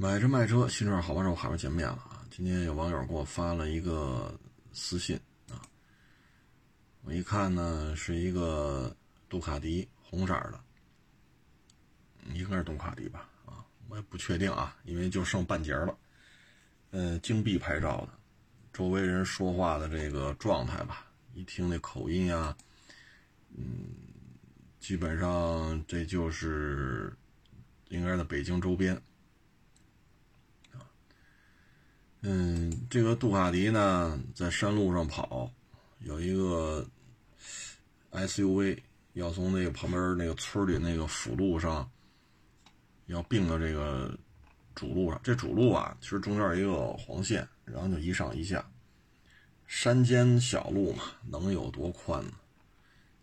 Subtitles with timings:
[0.00, 2.24] 买车卖车，新车好帮手，好又见面了啊！
[2.30, 4.34] 今天有网友给我发了一个
[4.72, 5.14] 私信
[5.50, 5.60] 啊，
[7.02, 8.96] 我一看呢，是一个
[9.28, 10.58] 杜卡迪红色的，
[12.32, 13.60] 应该是杜卡迪吧啊，
[13.90, 15.94] 我也不确定啊，因为就剩半截了。
[16.92, 18.08] 嗯，金币拍照的，
[18.72, 21.04] 周围人说话的这个状态吧，
[21.34, 22.56] 一听那口音呀，
[23.54, 23.90] 嗯，
[24.78, 27.12] 基本上这就是
[27.90, 28.98] 应该是在北京周边。
[32.22, 35.50] 嗯，这个杜卡迪呢，在山路上跑，
[36.00, 36.86] 有一个
[38.12, 38.78] SUV
[39.14, 41.90] 要从那个旁边那个村里那个辅路上，
[43.06, 44.14] 要并到这个
[44.74, 45.18] 主路上。
[45.22, 48.62] 这主路啊，其实中间一个黄线，然后就一上一下。
[49.66, 52.32] 山间小路嘛，能有多宽呢？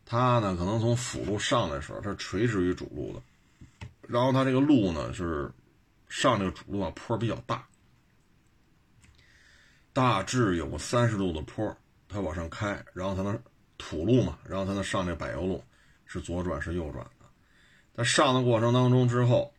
[0.06, 3.22] 它呢，可能从辅路上来的时候，它是垂直于主路的，
[4.08, 5.52] 然后它这个路呢，是
[6.10, 7.68] 上这个主路啊，坡比较大。
[9.98, 11.76] 大致有个三十度的坡，
[12.08, 13.42] 它往上开，然后它能
[13.80, 15.64] 土路嘛，然后它能上这柏油路，
[16.06, 17.26] 是左转是右转的。
[17.96, 19.52] 在上的过程当中之后，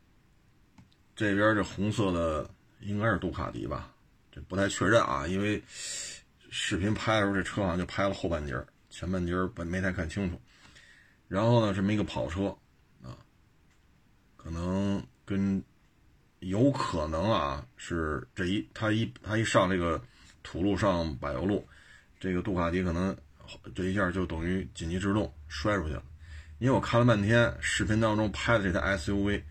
[1.16, 3.92] 这边这红色的应该是杜卡迪吧，
[4.30, 8.54] 这不太确认啊，因为视频拍的时候这车好像就拍了后半截
[8.90, 10.40] 前半截本没太看清楚。
[11.26, 12.56] 然后呢，这么一个跑车
[13.02, 13.18] 啊，
[14.36, 15.60] 可能跟
[16.38, 20.00] 有可能啊是这一他一他一上这个。
[20.50, 21.68] 土路上柏油路，
[22.18, 23.14] 这个杜卡迪可能
[23.74, 26.02] 这一下就等于紧急制动摔出去了。
[26.58, 29.42] 因为我看了半天视频当中拍的这台 SUV，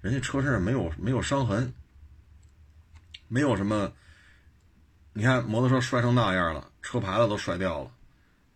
[0.00, 1.74] 人家车身上没有没有伤痕，
[3.26, 3.92] 没有什么。
[5.12, 7.90] 你看摩托车摔成那样了，车牌子都摔掉了，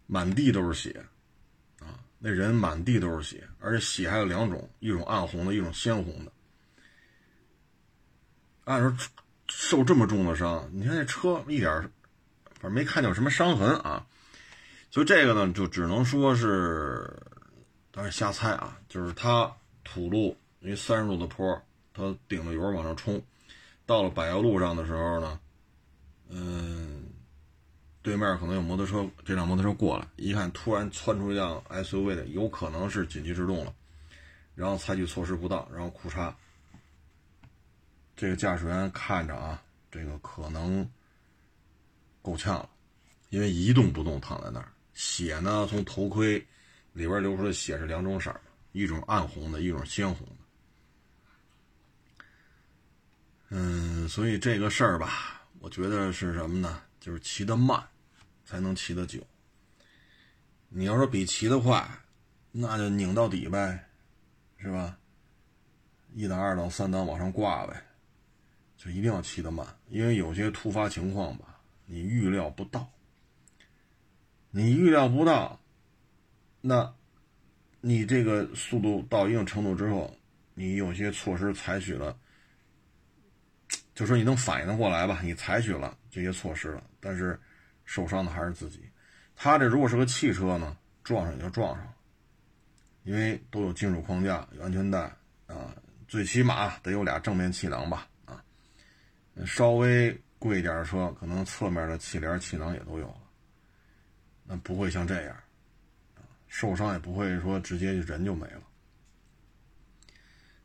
[0.06, 1.04] 满地都是血
[1.80, 1.98] 啊！
[2.20, 6.30] 那人满地都是血，而且血还有两种，一种暗红的，一种鲜红的。
[8.62, 8.96] 按说。
[9.52, 11.82] 受这么重的伤，你看这车一点
[12.60, 14.06] 反正没看见有什么伤痕啊，
[14.90, 17.12] 所以这个呢，就只能说是，
[17.90, 19.52] 当然瞎猜啊，就是它
[19.82, 21.60] 土路，因为三十度的坡，
[21.92, 23.20] 它顶着油往上冲，
[23.86, 25.40] 到了柏油路上的时候呢，
[26.28, 27.06] 嗯，
[28.02, 33.74] 对面可能有摩托车，这辆摩托车过来，一看突然窜出一辆 SUV 的，有可能是紧急制动了，
[34.54, 36.34] 然后采取措施不当，然后库叉。
[38.20, 40.86] 这个驾驶员看着啊，这个可能
[42.20, 42.68] 够呛了，
[43.30, 46.34] 因为一动不动躺在那儿，血呢从头盔
[46.92, 48.38] 里边流出的血是两种色
[48.72, 50.34] 一种暗红的，一种鲜红的。
[53.48, 56.82] 嗯，所以这个事儿吧，我觉得是什么呢？
[57.00, 57.82] 就是骑得慢
[58.44, 59.18] 才能骑得久。
[60.68, 61.88] 你要说比骑得快，
[62.52, 63.82] 那就拧到底呗，
[64.58, 64.98] 是吧？
[66.12, 67.82] 一档、二档、三档往上挂呗。
[68.82, 72.90] 就一定要骑得慢，因为有些突发情况吧，你预料不到。
[74.50, 75.60] 你预料不到，
[76.62, 76.94] 那，
[77.82, 80.16] 你这个速度到一定程度之后，
[80.54, 82.16] 你有些措施采取了，
[83.94, 87.38] 就说你能反应的过来吧，你采取了这些措施了，但是
[87.84, 88.80] 受伤的还是自己。
[89.36, 90.74] 他这如果是个汽车呢，
[91.04, 91.94] 撞上也就撞上，
[93.02, 95.00] 因为都有金属框架、有安全带
[95.46, 95.76] 啊，
[96.08, 98.08] 最起码得有俩正面气囊吧。
[99.46, 103.20] 稍微贵一点的车，可能侧面的气帘、气囊也都有了，
[104.44, 105.36] 那不会像这样，
[106.48, 108.62] 受伤也不会说直接就人就没了。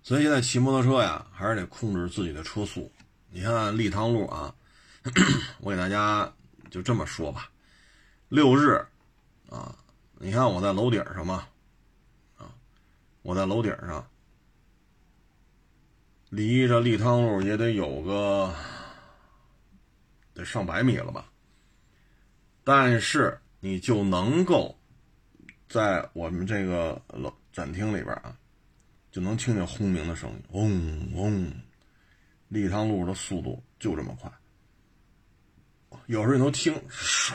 [0.01, 2.91] 所以现在骑摩托车呀，还是得控制自己的车速。
[3.29, 4.53] 你看立汤路啊，
[5.59, 6.31] 我给大家
[6.69, 7.49] 就这么说吧，
[8.29, 8.85] 六日
[9.49, 9.75] 啊，
[10.19, 11.47] 你看我在楼顶上嘛，
[12.37, 12.53] 啊，
[13.23, 14.07] 我在楼顶上。
[16.29, 18.53] 离着立汤路也得有个
[20.33, 21.31] 得上百米了吧，
[22.63, 24.77] 但是你就能够
[25.69, 28.37] 在我们这个楼展厅里边啊，
[29.11, 31.53] 就能听见轰鸣的声音，嗡嗡，
[32.49, 34.31] 立汤路的速度就这么快，
[36.07, 37.33] 有时候你能听唰，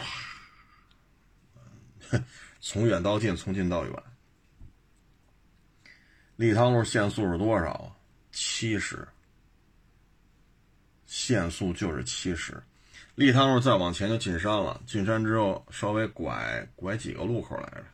[2.61, 3.95] 从远到近，从近到远，
[6.37, 7.97] 立汤路限速是多少啊？
[8.33, 9.07] 七十，
[11.07, 12.63] 限速就是七十。
[13.17, 17.85] 立汤路再往前就进山了，进山之后稍微拐拐几个路口来着，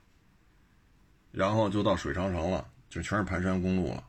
[1.32, 4.04] 然后就到水长城了，就全是盘山公路了。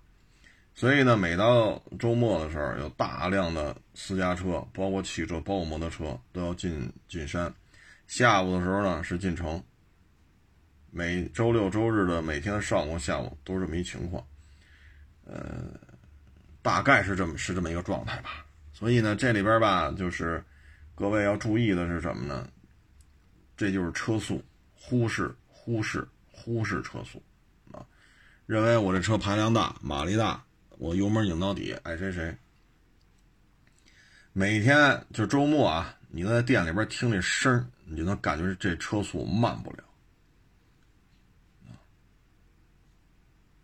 [0.76, 7.52] 所以呢，每到周末的时候，有大量的私家车，包括汽车，包括摩托车，都要进进山。
[8.06, 9.64] 下午的时候呢是进城。
[10.92, 14.24] 每周六周日的每天上午下午都是这么一情况，
[15.26, 15.87] 呃。
[16.68, 20.44] 大概是这么是这么一个状态吧，所以呢，这里边吧，就是
[20.96, 22.46] 各位要注意的是什么呢？
[23.56, 24.44] 这就是车速，
[24.76, 27.24] 忽视、忽视、忽视车速
[27.72, 27.86] 啊！
[28.46, 32.36] 认为我这车排量大、马力大，我油门拧到底，爱谁谁。
[34.34, 39.86] 每天就周末啊，你在店里边听这声你就能感觉这车速慢不了。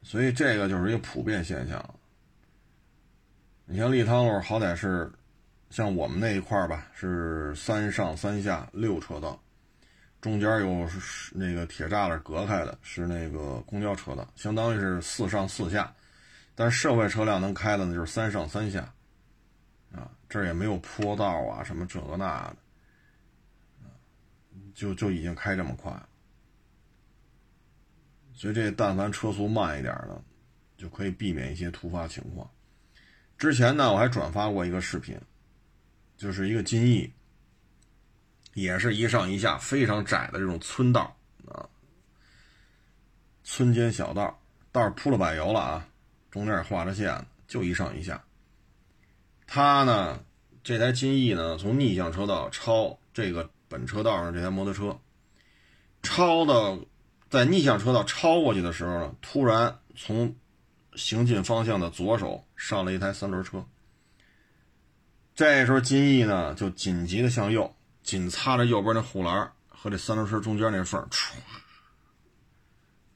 [0.03, 1.99] 所以这个就是一个普遍现象。
[3.65, 5.09] 你像立汤路，好歹是
[5.69, 9.41] 像我们那一块吧，是三上三下六车道，
[10.19, 10.89] 中间有
[11.31, 15.93] 那个铁栅栏隔开的，是那个公交车道，相当于是四上四下。
[16.55, 18.81] 但社会车辆能开的呢，就是三上三下，
[19.91, 22.55] 啊，这儿也没有坡道啊，什么这个那的，
[24.75, 25.91] 就就已经开这么快。
[28.35, 30.21] 所以这但凡车速慢一点的，
[30.75, 32.47] 就可以避免一些突发情况。
[33.37, 35.19] 之前呢，我还转发过一个视频，
[36.17, 37.11] 就是一个金翼，
[38.53, 41.15] 也是一上一下非常窄的这种村道
[41.47, 41.67] 啊，
[43.43, 44.39] 村间小道，
[44.71, 45.87] 道铺了柏油了啊，
[46.31, 48.23] 中间画着线，就一上一下。
[49.45, 50.23] 他呢，
[50.63, 54.99] 这台金翼呢，从逆向车道超这个本车道上这台摩托车，
[56.01, 56.79] 超的。
[57.29, 60.35] 在逆向车道超过去的时候呢，突然从
[60.93, 63.65] 行进方向的左手上了一台三轮车。
[65.35, 71.05] 这时候金翼呢就紧急的向右，紧擦着右边那护栏和这三轮车中间那缝，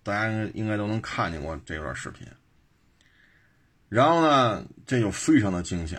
[0.04, 2.28] 大家应该都能看见过这段视频。
[3.88, 5.98] 然后呢，这就非常的惊险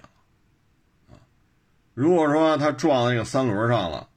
[1.08, 1.16] 啊！
[1.94, 4.10] 如果说他撞那个三轮上了，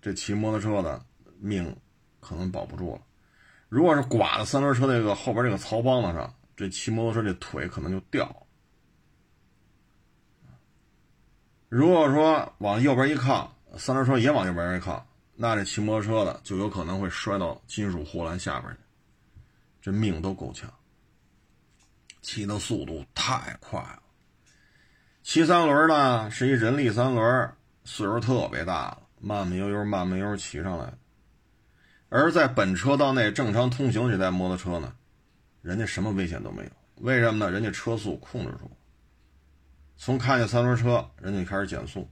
[0.00, 1.04] 这骑摩托车的
[1.40, 1.76] 命
[2.20, 3.02] 可能保不住了。
[3.68, 8.46] 如果是刮在三轮车那个后边这个槽帮子上，这骑摩托车这腿可能就掉了。
[11.70, 15.06] 如果说往右边一靠，三轮车也往右边一靠，
[15.36, 18.78] 那这骑摩托车的就有可能会摔到金属护栏下边去，
[19.80, 20.68] 这命都够呛。
[22.22, 24.02] 骑的速度太快了，
[25.22, 27.48] 骑三轮呢是一人力三轮，
[27.84, 30.92] 岁数特别大了，慢慢悠悠、慢慢悠悠骑上来。
[32.08, 34.92] 而在本车道内正常通行这台摩托车呢，
[35.62, 36.70] 人家什么危险都没有。
[36.96, 37.48] 为什么呢？
[37.48, 38.68] 人家车速控制住，
[40.02, 42.08] 从看见三轮车，人家开始减速，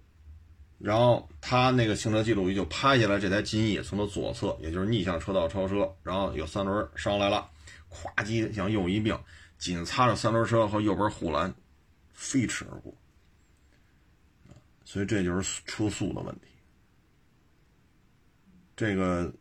[0.76, 7.50] 然后他那个行车记录仪就拍下来这台金翼从他左侧，也就是逆向车道超车，然后有三轮上来了，
[7.90, 9.18] 咵叽向右一并，
[9.56, 11.54] 紧擦着三轮车和右边护栏
[12.12, 12.94] 飞驰而过。
[14.84, 16.48] 所以这就是车速的问题。
[18.76, 19.32] 这个。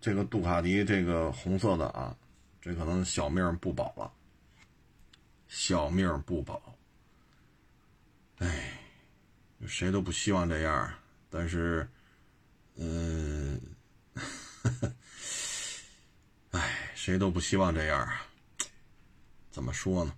[0.00, 2.16] 这个杜卡迪这个红色的啊，
[2.58, 4.10] 这可能小命不保了，
[5.46, 6.74] 小命不保。
[8.38, 8.80] 哎，
[9.70, 10.92] 谁都不希望这样，
[11.30, 11.88] 但是，
[12.74, 13.58] 嗯，
[16.50, 18.26] 哎，谁都不希望这样啊。
[19.50, 20.12] 怎么说呢？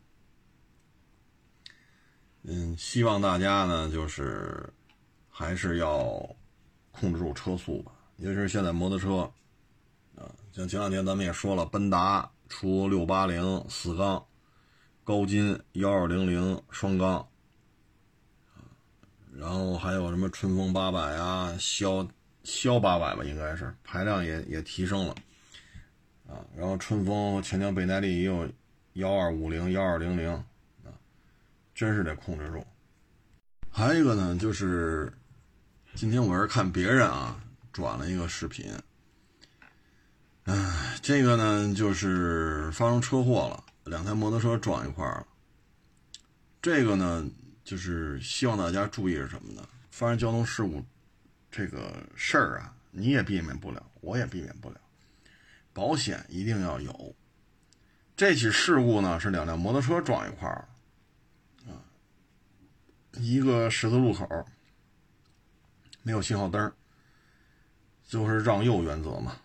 [2.45, 4.69] 嗯，希望大家呢，就是
[5.29, 6.35] 还是要
[6.91, 9.31] 控制住车速吧，尤其是现在摩托车
[10.17, 10.25] 啊。
[10.53, 14.27] 像前两天咱们也说了，奔达出六八零四缸，
[15.05, 17.27] 高金幺二零零双缸，
[19.37, 22.07] 然后还有什么春风八百啊，肖
[22.45, 25.15] 肖八百吧，应该是排量也也提升了，
[26.29, 28.49] 啊，然后春风前江倍耐力也有
[28.95, 30.31] 幺二五零幺二零零，
[30.85, 30.93] 啊，
[31.75, 32.65] 真是得控制住。
[33.71, 35.13] 还有一个呢，就是
[35.95, 37.41] 今天我是看别人啊
[37.73, 38.71] 转了一个视频。
[40.45, 45.27] 唉，这个呢，就是发生车祸了，两台摩托车撞一块了。
[46.61, 47.25] 这个呢，
[47.65, 49.69] 就是希望大家注意是什么呢？
[49.91, 50.85] 发生交通事故
[51.51, 54.81] 这个事儿啊，你也避免不了，我也避免不了，
[55.73, 57.15] 保险一定要有。
[58.17, 60.69] 这起事故呢，是两辆摩托车撞一块儿，
[61.67, 61.77] 啊，
[63.13, 64.27] 一个十字路口
[66.03, 66.73] 没有信号灯，
[68.07, 69.37] 就是让右原则嘛。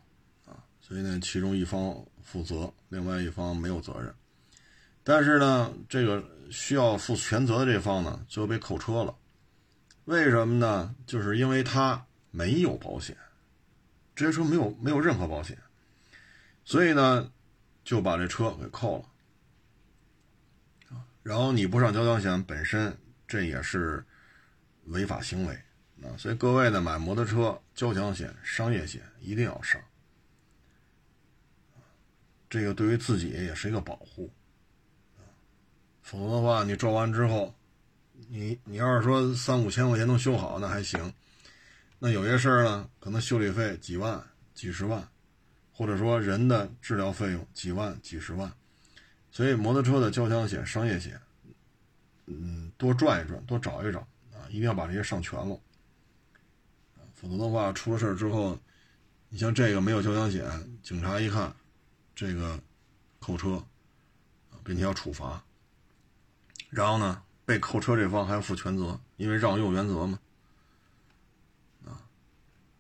[0.46, 1.94] 啊所以呢，其中一方
[2.24, 4.14] 负责，另外一方没有责任。
[5.10, 6.22] 但是呢，这个
[6.52, 9.16] 需要负全责的这方呢，最后被扣车了。
[10.04, 10.94] 为什么呢？
[11.06, 13.16] 就是因为他没有保险，
[14.14, 15.58] 这些车没有没有任何保险，
[16.66, 17.32] 所以呢，
[17.86, 20.98] 就把这车给扣了。
[21.24, 22.94] 然后你不上交强险，本身
[23.26, 24.06] 这也是
[24.88, 25.54] 违法行为
[26.04, 26.12] 啊。
[26.18, 29.82] 所以各位呢，买摩托车交强险、商业险一定要上。
[32.50, 34.30] 这个对于自己也是一个保护，
[36.10, 37.54] 否则的话，你撞完之后，
[38.30, 41.14] 你你要是说三五千块钱能修好，那还行。
[42.00, 45.06] 那有些事儿呢，可能修理费几万、几十万，
[45.74, 48.50] 或者说人的治疗费用几万、几十万。
[49.34, 51.20] 所以摩托车的交强险、商业险，
[52.26, 54.00] 嗯，多转一转，多找一找
[54.32, 55.60] 啊，一定要把这些上全了。
[57.16, 58.58] 否则的话，出了事儿之后，
[59.28, 60.50] 你像这个没有交强险，
[60.82, 61.54] 警察一看，
[62.16, 62.58] 这个
[63.20, 63.62] 扣车，
[64.64, 65.44] 并且要处罚。
[66.70, 70.20] 然后呢，被扣车这方还要负全责，因为让用原则嘛。
[71.86, 72.04] 啊，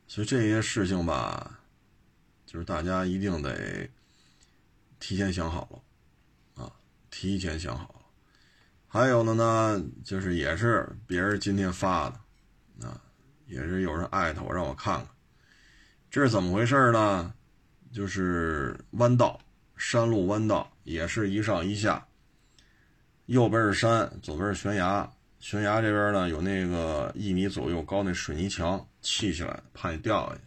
[0.08, 1.60] 所以这些事情吧，
[2.46, 3.89] 就是大家一定得
[5.00, 6.72] 提前想好了，啊，
[7.10, 8.01] 提前想好了。
[8.88, 13.01] 还有的呢，就是也是别人今天发的，啊，
[13.46, 15.08] 也是有人艾特我让我看看，
[16.10, 17.34] 这是怎么回事呢？
[17.94, 19.39] 就是弯道，
[19.77, 22.06] 山路弯道，也是一上一下。
[23.27, 25.10] 右边是山，左边是悬崖。
[25.39, 30.41] 悬崖这边呢，有那个一米左右高那水泥墙，砌起来，怕你掉下去。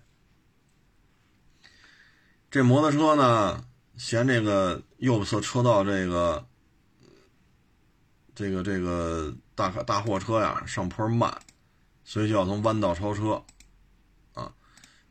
[2.50, 3.64] 这摩托车呢，
[3.96, 6.44] 嫌这个右侧车道这个、
[8.34, 11.32] 这个、这个大大货车呀上坡慢，
[12.02, 13.42] 所以就要从弯道超车。
[14.34, 14.52] 啊，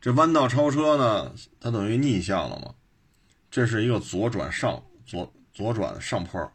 [0.00, 2.74] 这弯道超车呢，它等于逆向了嘛？
[3.50, 6.52] 这是一个左转上左左转上坡。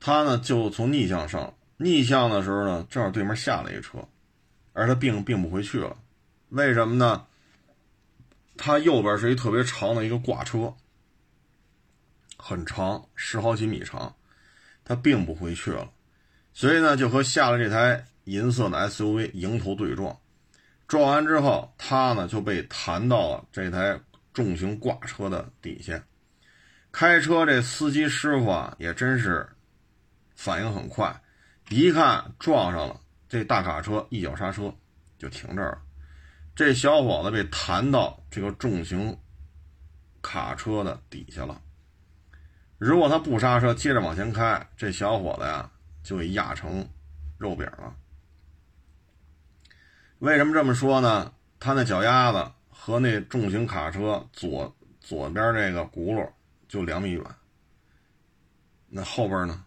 [0.00, 3.98] 他呢，就从逆向上，逆向的时候呢，正好对面下了一车，
[4.72, 5.96] 而他并并不回去了，
[6.50, 7.26] 为什么呢？
[8.56, 10.74] 他右边是一特别长的一个挂车，
[12.36, 14.14] 很长，十好几米长，
[14.84, 15.90] 他并不回去了，
[16.54, 20.16] 所以呢，就和下了这台银色的 SUV 迎头对撞，
[20.86, 24.00] 撞完之后，他呢就被弹到了这台
[24.32, 26.02] 重型挂车的底下，
[26.90, 29.48] 开车这司机师傅啊，也真是。
[30.38, 31.20] 反应很快，
[31.68, 34.72] 一看撞上了这大卡车，一脚刹车
[35.18, 35.82] 就停这儿了。
[36.54, 39.18] 这小伙子被弹到这个重型
[40.22, 41.60] 卡车的底下了。
[42.78, 45.68] 如果他不刹车，接着往前开，这小伙子呀
[46.04, 46.88] 就给压成
[47.36, 47.96] 肉饼了。
[50.20, 51.34] 为什么这么说呢？
[51.58, 56.30] 他那脚丫子和那重型卡车左左边这个轱辘
[56.68, 57.24] 就两米远，
[58.88, 59.64] 那后边呢？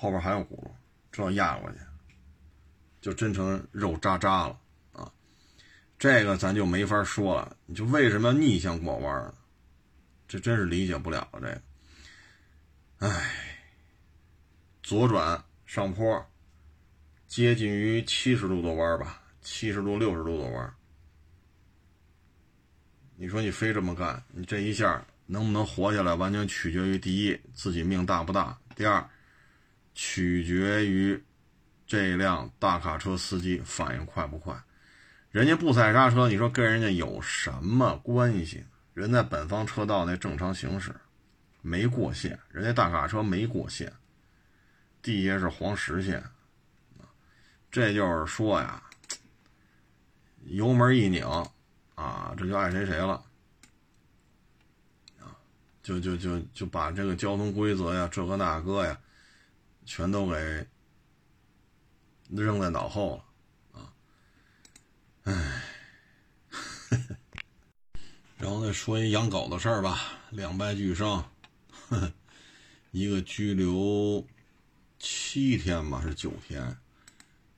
[0.00, 0.70] 后边还有轱辘，
[1.12, 1.78] 这要压过去，
[3.02, 4.58] 就真成肉渣渣了
[4.94, 5.12] 啊！
[5.98, 7.54] 这个咱就没法说了。
[7.66, 9.34] 你就为什么逆向过弯呢？
[10.26, 11.40] 这真是理解不了了。
[11.42, 11.62] 这个，
[13.00, 13.66] 哎，
[14.82, 16.26] 左转上坡，
[17.28, 20.74] 接近于七十度的弯吧，七十度六十度的弯。
[23.16, 29.06] 你说你非这么干，你这一下能不能活下来，完全取决于第一，自己命大不大；第二。
[30.02, 31.22] 取决于
[31.86, 34.58] 这辆大卡车司机反应快不快，
[35.30, 38.64] 人家不踩刹车，你说跟人家有什么关系？
[38.94, 40.94] 人在本方车道内正常行驶，
[41.60, 43.92] 没过线，人家大卡车没过线，
[45.02, 46.24] 地下是黄实线，
[47.70, 48.82] 这就是说呀，
[50.46, 51.26] 油门一拧，
[51.94, 53.22] 啊，这就爱谁谁了，
[55.18, 55.36] 啊，
[55.82, 58.98] 就就就就把这个交通规则呀，这个那个呀。
[59.90, 60.64] 全都给
[62.28, 63.16] 扔在脑后
[63.72, 63.92] 了啊！
[65.24, 65.64] 唉，
[68.38, 69.98] 然后再说一养狗的事儿吧，
[70.30, 71.28] 两败俱伤，
[72.92, 74.24] 一个拘留
[75.00, 76.78] 七天吧，是九天，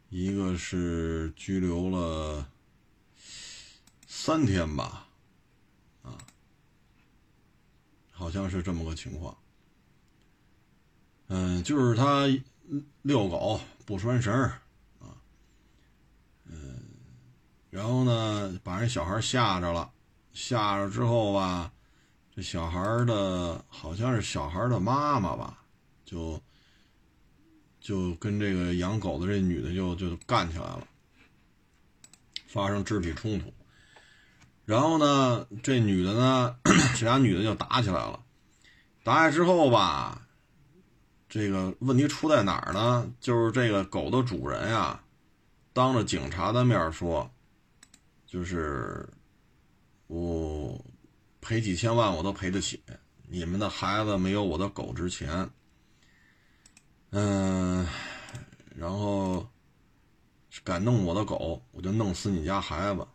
[0.09, 2.51] 一个是拘留了
[4.07, 5.07] 三天吧，
[6.01, 6.17] 啊，
[8.11, 9.37] 好像是这么个情况。
[11.35, 12.27] 嗯，就是他
[13.01, 14.31] 遛狗不拴绳
[15.01, 15.17] 啊，
[16.45, 16.79] 嗯，
[17.71, 19.91] 然后呢，把人小孩吓着了，
[20.35, 21.73] 吓着之后吧，
[22.37, 25.57] 这小孩的好像是小孩的妈妈吧，
[26.05, 26.39] 就
[27.81, 30.87] 就跟这个养狗的这女的就就干起来了，
[32.47, 33.51] 发生肢体冲突，
[34.67, 36.57] 然后呢，这女的呢，
[36.95, 38.23] 这俩女的就打起来了，
[39.03, 40.29] 打起来之后吧。
[41.33, 43.11] 这个问题出在哪儿呢？
[43.19, 45.03] 就是这个狗的主人呀，
[45.73, 47.27] 当着警察的面说，
[48.27, 49.09] 就是
[50.09, 50.79] 我
[51.41, 52.83] 赔几千万我都赔得起，
[53.27, 55.49] 你们的孩子没有我的狗值钱。
[57.13, 57.89] 嗯，
[58.77, 59.49] 然后
[60.63, 63.09] 敢弄我的狗，我就弄死你家孩子，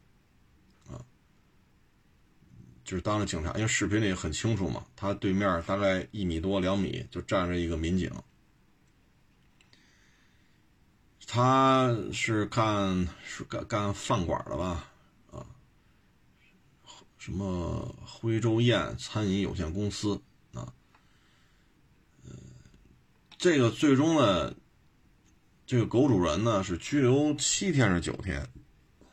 [2.87, 8.09] 就是当着警察，因为视频里很清楚嘛，他对面大概一米多两米就站着一个民警，
[11.27, 14.89] 他是干是干干饭馆的吧？
[15.31, 15.45] 啊，
[17.17, 20.21] 什么徽州宴餐饮有限公司
[20.53, 20.73] 啊？
[23.37, 24.55] 这个最终呢，
[25.65, 28.47] 这个狗主人呢是拘留七天是九天，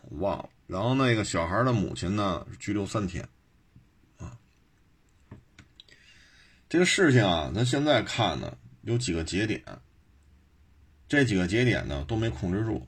[0.02, 0.48] 我忘了。
[0.68, 3.28] 然后那个小孩的母亲呢拘留三天，
[4.16, 4.38] 啊，
[6.74, 9.62] 这个事情啊，咱现在看呢有几个节点，
[11.06, 12.84] 这几个节点呢都没控制住，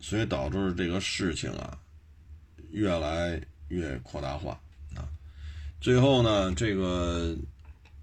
[0.00, 1.78] 所以导致这个事情啊
[2.72, 4.60] 越来越扩大化
[4.96, 5.06] 啊，
[5.80, 7.36] 最后呢这个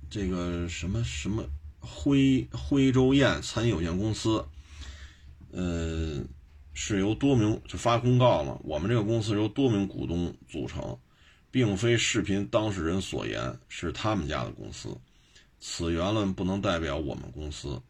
[0.10, 1.44] 这个什么什么。
[1.82, 4.46] 徽徽州宴餐饮有限公司，
[5.51, 6.24] 呃，
[6.74, 10.98] 是由多名就发公告嘛，我们这个公司由多名股东组成，
[11.51, 14.98] 并非视频当事人所言，是他们家的公司，
[15.67, 17.81] 此言论不能代表我们公司。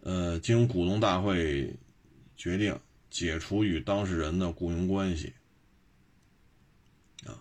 [0.00, 1.74] 呃，经股东大会
[2.36, 5.32] 决定解除与当事人的雇佣关系，
[7.24, 7.32] 啊，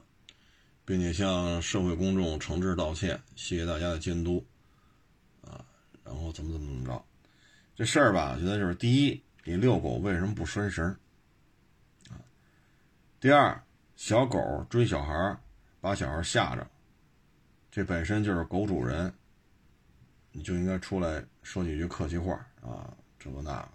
[0.86, 4.44] 并且向社会公众诚挚道歉，谢谢大家的监督。
[5.42, 5.66] 啊
[6.02, 7.06] 然后怎么怎么怎么着，
[7.76, 10.86] 这事儿吧，觉得就是第一，你遛狗为什么不拴绳
[12.10, 12.16] 啊？
[13.20, 13.62] 第二，
[13.98, 15.38] 小狗追小孩
[15.82, 16.66] 把小孩吓着，
[17.70, 19.14] 这本身就是狗主人，
[20.32, 23.68] 你就应该出来说几句客气话啊，这个那。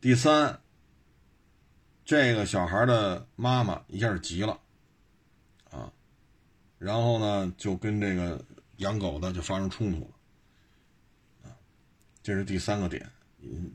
[0.00, 0.60] 第三，
[2.04, 4.60] 这个小孩的妈妈一下急了
[5.70, 5.90] 啊，
[6.78, 8.44] 然后呢，就跟这个
[8.76, 10.00] 养狗的就发生冲突
[11.42, 11.56] 了。
[12.22, 13.10] 这是第三个点，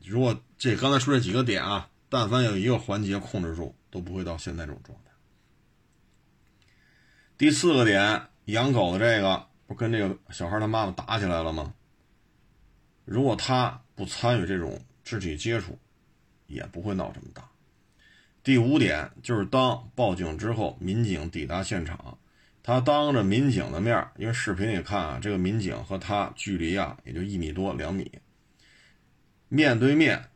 [0.04, 5.10] 如果这刚才说这几个点啊，但凡有一个环节控制住，都不会到现在这种状态。
[7.38, 11.72] 第四个点，养狗的这个不跟这个小孩他妈妈打起来了吗？
[13.04, 15.78] 如果他不参与这种肢体接触，
[16.48, 17.48] 也不会闹这么大。
[18.42, 22.18] 第五点就是当报警之后，民警抵达现场，
[22.64, 28.10] 他当着民警的面，因为视频里看啊，这个民警和他距离啊也就一米多两米。
[29.48, 30.30] 面对面，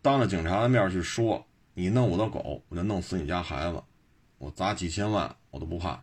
[0.00, 3.82] 当着警察的面去说：“你弄我的狗，我就弄死你家孩子，
[4.38, 6.02] 我砸几千万我都不怕。”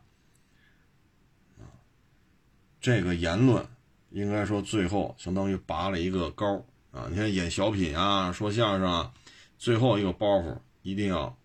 [2.81, 3.65] 这个言论
[4.09, 7.07] 应该说最后相当于拔了一个高啊！
[7.09, 9.13] 你看演小品啊，说相声啊，
[9.57, 11.37] 最后一个包袱一定要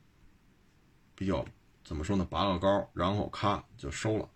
[1.14, 1.44] 比较
[1.84, 2.26] 怎么说呢？
[2.28, 4.28] 拔个高，然后咔就收了。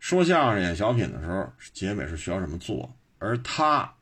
[0.00, 3.94] 说相声演小品的时候，结尾是需要这么做，而他。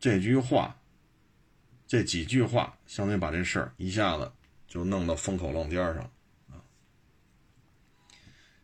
[0.00, 0.76] 这句话，
[1.86, 4.30] 这几句话，相当于把这事儿一下子
[4.68, 6.10] 就弄到风口浪尖上。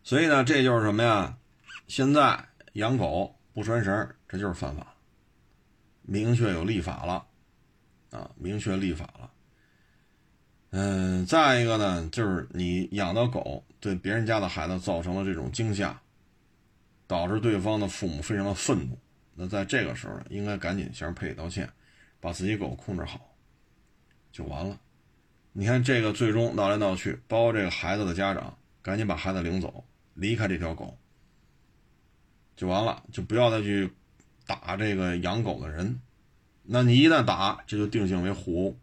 [0.02, 1.38] 所以呢，这就是什么呀？
[1.90, 2.38] 现在
[2.74, 4.94] 养狗不拴绳，这就是犯法，
[6.03, 7.26] 明确有立法了
[8.12, 9.29] 啊，明确立法了。
[10.70, 16.00] 嗯，再一个呢，就是你养的狗对别人家的孩子造成了这种惊吓，
[17.09, 18.96] 导致对方的父母非常的愤怒。
[19.35, 21.68] 那在这个时候，应该赶紧向人赔礼道歉，
[22.20, 23.35] 把自己狗控制好，
[24.31, 24.79] 就完了。
[25.53, 30.96] 你看这个最终闹来闹去，包括这个孩子的家长，赶紧把孩子领走，离开这条狗，
[32.60, 33.90] 就完了，就不要再去
[34.46, 35.98] 打这个养狗的人。
[36.62, 38.76] 那你一旦打，这就定性为互殴。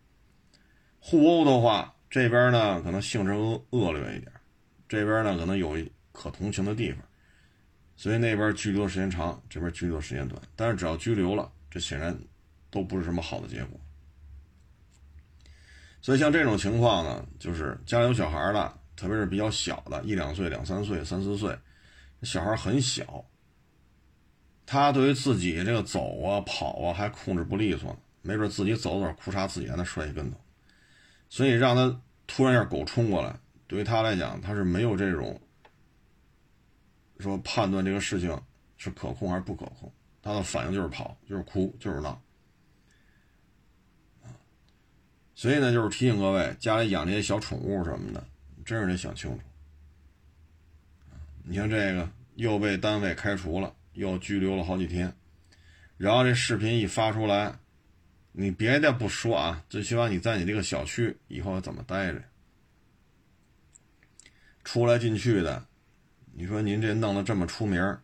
[0.99, 4.31] 互殴的话，这边呢可能性质恶劣一点，
[4.89, 5.77] 这边呢可能有
[6.11, 6.99] 可同情的地方。
[7.95, 12.17] 所以那边拘留的时间长，这边拘留的时间短，但是只要拘留了，这显然
[12.71, 13.79] 都不是什么好的结果。
[16.01, 21.55] 所以像这种情况呢，就是家里有小孩的，特别是比较小的，一两岁、两三岁、三四岁，
[22.23, 23.23] 小孩很小，
[24.67, 30.37] 他对于自己这个走啊、跑啊还控制不利索，没准自己走走，裤衩自己还能摔一跟头。
[31.27, 35.41] 所以让他突然一下狗冲过来，对于他来讲，他是没有这种。
[37.19, 38.39] 说判断这个事情
[38.77, 42.21] 是可控还是不可控，他的反应就是跑，就是哭，就是闹，
[45.33, 48.23] 所以呢，就是提醒各位，家里养这些小宠物什么的，
[48.63, 49.39] 真是得想清楚。
[51.43, 55.11] 你像这个又被单位开除了，又拘留了好几天，
[55.97, 57.57] 然后这视频一发出来，
[58.31, 62.23] 你别的不说啊，最起码你在你这个小区以后怎么待着？
[64.63, 65.65] 出来进去的。
[66.33, 67.97] 你说您这弄得这么出名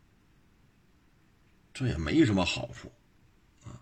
[1.71, 2.91] 这也没什么好处
[3.63, 3.79] 啊，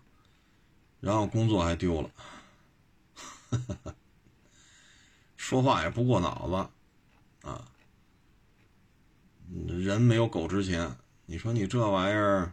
[1.00, 2.10] 然后工作还丢了，
[5.38, 7.66] 说话也不过脑子啊，
[9.66, 10.94] 人没有狗值钱。
[11.32, 12.52] 你说你这玩意儿，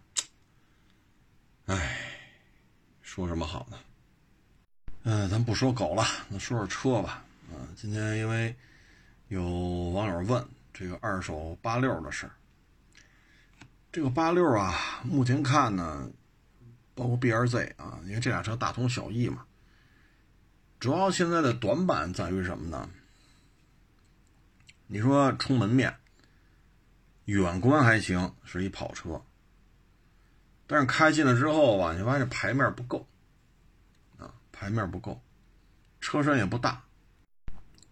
[1.65, 1.99] 哎，
[3.01, 3.77] 说什么好呢？
[5.03, 7.21] 嗯，咱不说狗了，那说说车吧。
[7.51, 8.55] 啊，今天因为
[9.27, 9.43] 有
[9.89, 12.31] 网友问这个二手八六的事儿，
[13.91, 16.09] 这个八六啊，目前看呢，
[16.95, 19.45] 包括 B R Z 啊，因为这俩车大同小异嘛，
[20.79, 22.89] 主要现在的短板在于什么呢？
[24.87, 25.93] 你说充门面，
[27.37, 29.21] 远观还行，是一跑车，
[30.65, 33.07] 但是开进来之后吧，你发现牌面不够。
[34.17, 35.21] 啊牌面不够，
[36.01, 36.83] 车身也不大。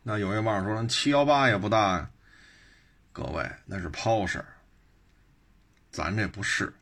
[0.03, 2.09] 那有些网友说，七幺八也不大呀。
[3.13, 4.43] 各位，那是 pos
[5.91, 6.73] 咱这不是。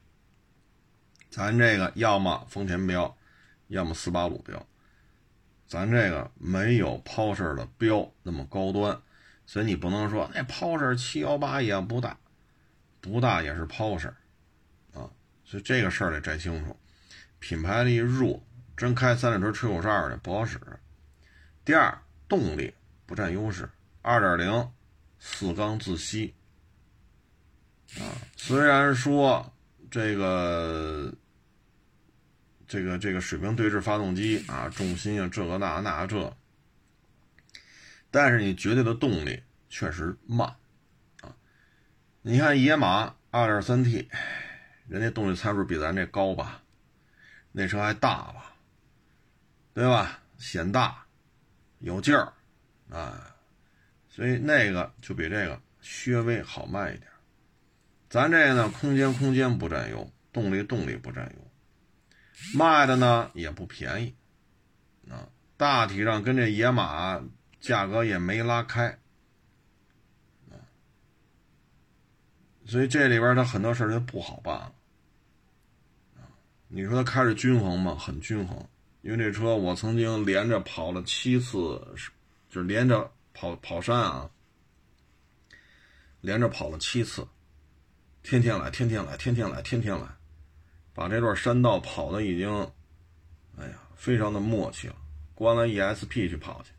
[1.29, 3.17] 咱这个要么丰田标，
[3.67, 4.65] 要么斯巴鲁标。
[5.67, 9.01] 咱这个没有 Porsche 的标那么高端，
[9.45, 12.17] 所以你不能说那 Porsche 七幺八也不大，
[13.05, 14.13] 不大也是 Porsche
[14.93, 15.09] 啊。
[15.45, 16.75] 所以这个事儿得摘清楚，
[17.39, 18.41] 品牌力弱。
[18.77, 20.59] 真开三轮车吹口哨的不好使。
[21.63, 22.73] 第二，动力
[23.05, 23.69] 不占优势，
[24.01, 24.69] 二点零
[25.17, 26.33] 四缸自吸
[27.97, 29.49] 啊，虽然说
[29.89, 31.09] 这个
[32.67, 36.35] 这个这个水平对置发动机啊，重心啊这个那那这，
[38.11, 40.53] 但是你绝对的动力确实慢。
[42.27, 44.09] 你看野马二点三 T，
[44.87, 46.63] 人家动力参数比咱这高吧？
[47.51, 48.55] 那车还大吧？
[49.75, 50.21] 对吧？
[50.39, 51.05] 显大，
[51.77, 52.33] 有劲儿，
[52.89, 53.35] 啊，
[54.09, 57.07] 所以那个就比这个稍微好卖一点。
[58.09, 64.15] 咱这个呢，空间空间不占优，动力动力不占优，卖的呢也不便宜，
[65.11, 67.21] 啊，大体上跟这野马
[67.59, 68.97] 价格也没拉开，
[72.65, 74.71] 所以这里边它很多事儿就不好办，
[76.67, 77.95] 你说它开着均衡吗？
[77.95, 78.67] 很均衡。
[79.01, 81.79] 因为这车我曾经连着跑了七次，
[82.49, 84.27] 就是连着跑跑山啊，
[86.21, 87.27] 连着跑了七次，
[88.23, 90.07] 天天来，天天来，天天来，天天来，
[90.91, 92.49] 把这段山道跑的已经，
[93.57, 94.95] 哎呀，非常的默契了。
[95.35, 96.71] 关了 ESP 去跑去，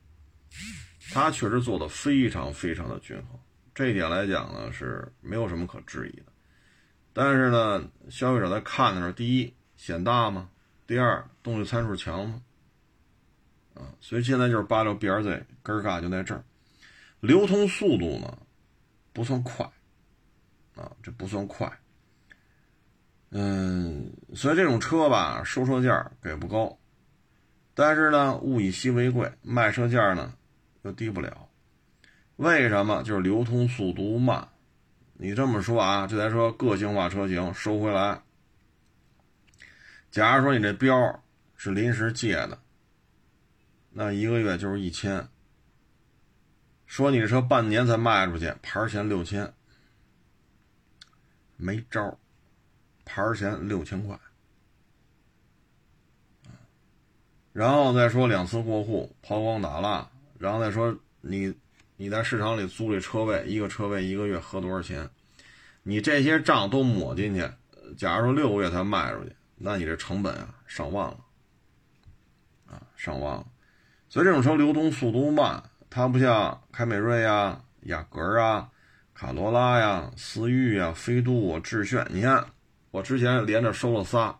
[1.12, 3.38] 他确实做的非常非常的均衡，
[3.76, 6.32] 这一点来讲呢是没有什么可质疑的。
[7.12, 10.48] 但是呢，消费者在看的时候，第一显大吗？
[10.86, 12.40] 第二，动力参数强吗？
[13.74, 16.42] 啊，所以现在就是八六 B R Z 根儿嘎就在这儿，
[17.20, 18.38] 流通速度呢
[19.12, 19.70] 不算快，
[20.74, 21.70] 啊，这不算快。
[23.28, 26.78] 嗯，所以这种车吧，收车价给不高，
[27.74, 30.32] 但是呢，物以稀为贵，卖车价呢
[30.80, 31.45] 又低不了。
[32.36, 33.02] 为什么？
[33.02, 34.48] 就是流通速度慢。
[35.14, 38.20] 你这么说啊，这台车个性化车型收回来。
[40.10, 41.22] 假如说你这标
[41.56, 42.58] 是临时借的，
[43.90, 45.26] 那一个月就是一千。
[46.86, 49.52] 说你这车半年才卖出去，牌钱六千，
[51.56, 52.18] 没招
[53.04, 54.18] 牌钱六千块。
[57.52, 61.54] 然后再说两次过户抛光打蜡，然后再说你
[61.96, 65.08] 你在市场里租这车位，一个车位一个月合多少钱？
[65.82, 67.48] 你这些账都抹进去，
[67.96, 69.32] 假如说六个月才卖出去。
[69.56, 71.18] 那你这成本啊，上万了，
[72.66, 73.46] 啊，上万了。
[74.08, 78.68] 所以这种车流通速度慢，它不像凯美瑞呀、雅阁啊、
[79.14, 82.06] 卡罗拉呀、思域啊、飞度啊、致炫。
[82.10, 82.46] 你看，
[82.90, 84.38] 我之前连着收了仨：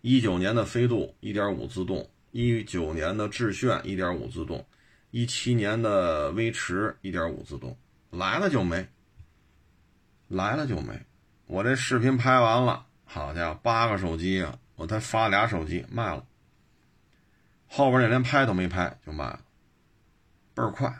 [0.00, 4.66] 一九年的飞度1.5自动，一九年的致炫1.5自动，
[5.10, 7.76] 一七年的威驰1.5自动，
[8.10, 8.88] 来了就没，
[10.28, 11.00] 来了就没。
[11.46, 12.86] 我这视频拍完了。
[13.04, 14.58] 好家伙，八个手机啊！
[14.76, 16.24] 我才发俩手机卖了，
[17.66, 19.40] 后边那连拍都没拍就卖了，
[20.54, 20.94] 倍儿快。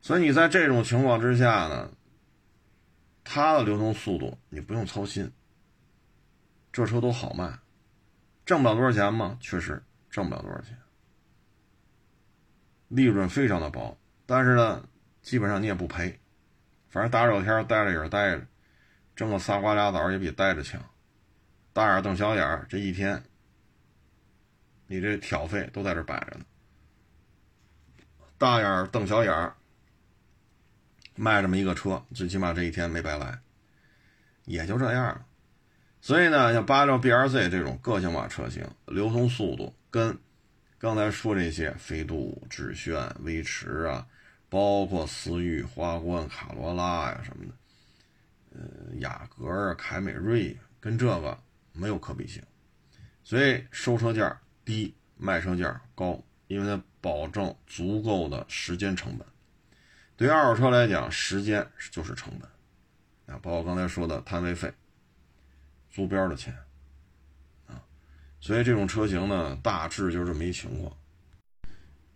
[0.00, 1.92] 所以你在这种情况之下呢，
[3.22, 5.32] 它的流通速度你不用操心，
[6.72, 7.58] 这车都好卖，
[8.44, 9.38] 挣不了多少钱吗？
[9.40, 10.76] 确实挣不了多少钱，
[12.88, 13.96] 利润非常的薄，
[14.26, 14.88] 但是呢，
[15.22, 16.18] 基本上你也不赔，
[16.90, 18.46] 反正大热天待着也是待着。
[19.14, 20.80] 蒸个仨瓜俩枣也比待着强，
[21.72, 23.20] 大眼瞪小眼儿这一天，
[24.86, 26.44] 你这挑费都在这摆着呢。
[28.38, 29.56] 大眼瞪小眼儿
[31.16, 33.40] 卖这么一个车，最起码这一天没白来，
[34.44, 35.26] 也就这样了。
[36.00, 40.16] 所以呢，像八六 B R Z 这种个性化车型，流通速度跟
[40.78, 44.06] 刚才说这些飞度、致炫、威驰啊，
[44.48, 47.52] 包括思域、花冠、卡罗拉呀什么的。
[48.54, 51.36] 呃，雅阁啊，凯美瑞跟这个
[51.72, 52.42] 没有可比性，
[53.24, 59.26] 所以收车价低，卖车价高，因为它保证足够的时间成本。
[60.16, 64.72] 对于二手车来讲，时间就是成本啊，包括刚才说的摊位费、
[65.90, 66.56] 租标的钱，
[68.40, 70.96] 所以这种车型呢，大致就是这么一情况。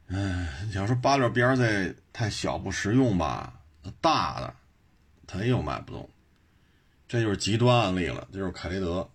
[0.08, 3.60] 哎，你要说八六 BRZ 太小不实用吧，
[4.00, 4.54] 大的
[5.26, 6.08] 它又卖不动，
[7.08, 9.08] 这就是极端案例了，这就是凯雷德。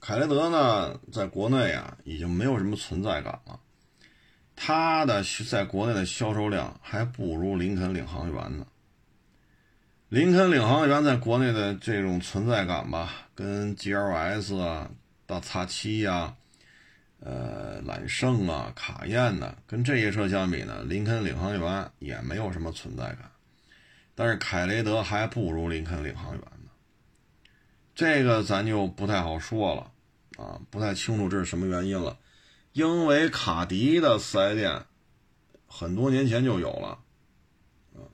[0.00, 3.60] 凯雷德呢，在国内啊，已经没有什么存在感了。
[4.56, 8.66] 它的在国内的销售量还不如林肯领航员呢。
[10.08, 14.90] 林肯领航员在国内的这种存在感吧，跟 GLS 啊、
[15.26, 16.34] 大叉七呀、
[17.20, 23.30] 呃揽胜啊、卡宴呐，跟这些车相比呢，林肯领航员也没有什么存在感。
[24.14, 26.70] 但是凯雷德还不如林肯领航员呢。
[27.94, 29.90] 这个咱就不太好说了，
[30.42, 32.18] 啊，不太清楚这是什么原因了。
[32.72, 34.84] 因为卡迪的四 S 店
[35.66, 36.98] 很多年前就有了，
[37.94, 38.06] 啊，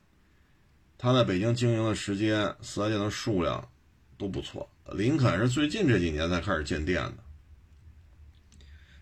[0.97, 3.69] 他在北京经营的时间，四 S 店的数量
[4.17, 4.71] 都不错。
[4.93, 7.24] 林肯是最近这几年才开始建店的，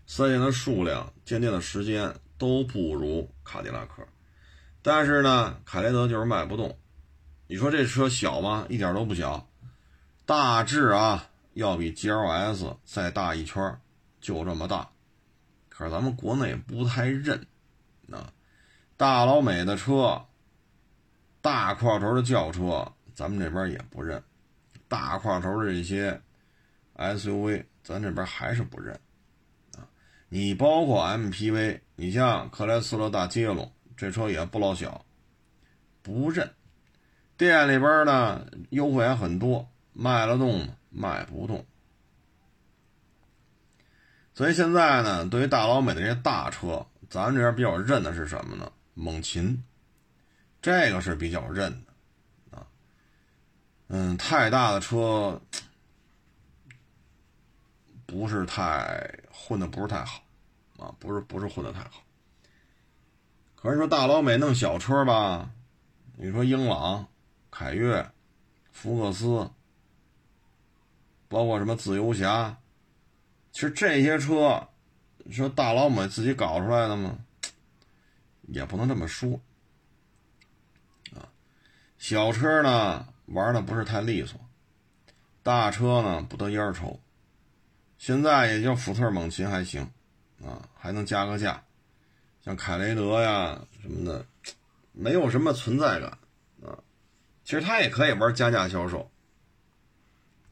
[0.05, 4.05] 三年的数量、鉴定的时间都不如卡迪拉克，
[4.81, 6.77] 但是呢，凯雷德就是卖不动。
[7.47, 8.65] 你说这车小吗？
[8.69, 9.47] 一点都不小。
[10.25, 13.79] 大致啊，要比 GLS 再大一圈，
[14.21, 14.89] 就这么大。
[15.69, 17.45] 可是咱们国内不太认，
[18.11, 18.31] 啊，
[18.95, 20.25] 大老美的车，
[21.41, 24.23] 大块头的轿车，咱们这边也不认。
[24.87, 26.21] 大块头的这些
[26.95, 28.97] SUV，咱这边还是不认。
[30.33, 35.05] 你包括 MPV，你像克莱斯勒大捷龙，这车也不老小，
[36.01, 36.51] 不认。
[37.37, 39.69] 店里边呢，优惠还很多。
[39.91, 40.67] 卖了动？
[40.89, 41.63] 卖不动。
[44.33, 48.71] 所以现在呢，对于大老美的这些大车，咱这边比较认的是什么呢？
[48.95, 49.63] 猛禽，
[50.63, 52.65] 这个是比较认的啊。
[53.87, 55.39] 嗯，太大的车
[58.05, 60.21] 不是太混的，不是太好
[60.77, 62.03] 啊，不是不是混的太好。
[63.55, 65.51] 可是说大老美弄小车吧，
[66.17, 67.07] 你说英朗、
[67.49, 68.11] 凯越、
[68.71, 69.49] 福克斯。
[71.29, 72.55] 包括什么自由侠，
[73.51, 74.67] 其实这些车，
[75.17, 77.17] 你说大老美自己搞出来的吗？
[78.43, 79.41] 也不能这么说。
[81.15, 81.25] 啊，
[81.97, 84.39] 小车呢玩的不是太利索，
[85.41, 86.99] 大车呢不得烟抽。
[88.03, 89.81] 现在也就福特猛禽还行，
[90.43, 91.63] 啊，还能加个价，
[92.43, 94.25] 像凯雷德呀什么的，
[94.91, 96.09] 没有什么存在感
[96.61, 96.75] 啊。
[97.45, 99.09] 其实他也可以玩加价销售。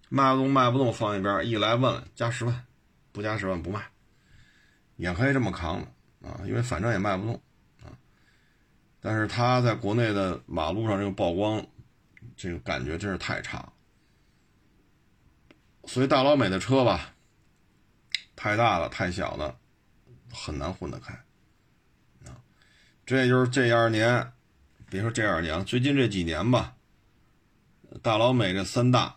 [0.08, 1.46] 卖不动，卖不动，放一边。
[1.46, 2.66] 一来问加十万，
[3.12, 3.86] 不加十万不卖，
[4.96, 5.82] 也可以这么扛
[6.24, 7.36] 啊，因为反正也卖不动
[7.84, 7.92] 啊。
[9.02, 11.68] 但是他在国内的马路上这个曝光，
[12.38, 13.74] 这个感觉真是太差。
[15.84, 17.14] 所以大老美的车吧，
[18.42, 19.56] 太大了，太小了，
[20.34, 21.14] 很难混得开
[22.26, 22.34] 啊。
[23.06, 24.32] 这就是这二年，
[24.90, 26.76] 别说这二年，最近这几年吧，
[28.02, 29.16] 大老美这三大。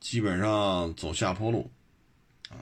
[0.00, 1.70] 基本上走下坡路，
[2.50, 2.58] 啊，